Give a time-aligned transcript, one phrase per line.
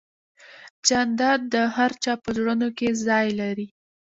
[0.87, 3.67] جانداد د هر چا په زړونو کې ځای لري.